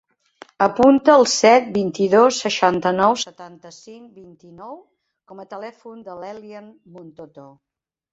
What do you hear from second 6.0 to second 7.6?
de l'Elian Montoto.